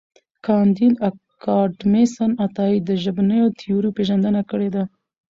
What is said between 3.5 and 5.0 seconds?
تیورۍ پېژندنه کړې ده.